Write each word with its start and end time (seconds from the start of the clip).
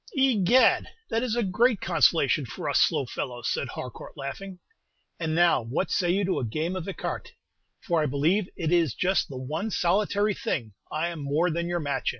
"Egad, 0.17 0.87
that 1.11 1.21
is 1.21 1.35
a 1.35 1.43
great 1.43 1.79
consolation 1.79 2.43
for 2.43 2.67
us 2.67 2.79
slow 2.81 3.05
fellows," 3.05 3.47
said 3.47 3.67
Harcourt, 3.67 4.17
laughing; 4.17 4.57
"and 5.19 5.35
now 5.35 5.61
what 5.61 5.91
say 5.91 6.09
you 6.09 6.25
to 6.25 6.39
a 6.39 6.43
game 6.43 6.75
at 6.75 6.85
écarté; 6.85 7.27
for 7.81 8.01
I 8.01 8.07
believe 8.07 8.49
it 8.55 8.71
is 8.71 8.95
just 8.95 9.29
the 9.29 9.37
one 9.37 9.69
solitary 9.69 10.33
thing 10.33 10.73
I 10.91 11.09
am 11.09 11.19
more 11.19 11.51
than 11.51 11.67
your 11.67 11.79
match 11.79 12.09
in?" 12.09 12.09